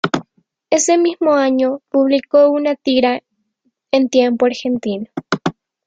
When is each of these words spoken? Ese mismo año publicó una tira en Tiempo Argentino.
Ese 0.71 0.97
mismo 0.97 1.33
año 1.35 1.83
publicó 1.89 2.49
una 2.49 2.73
tira 2.73 3.21
en 3.91 4.09
Tiempo 4.09 4.47
Argentino. 4.47 5.05